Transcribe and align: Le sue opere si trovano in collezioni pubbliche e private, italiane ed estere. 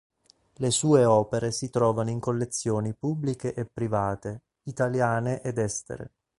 Le 0.53 0.71
sue 0.71 1.05
opere 1.05 1.51
si 1.51 1.69
trovano 1.69 2.09
in 2.09 2.19
collezioni 2.19 2.95
pubbliche 2.95 3.53
e 3.53 3.65
private, 3.65 4.41
italiane 4.63 5.41
ed 5.43 5.59
estere. 5.59 6.13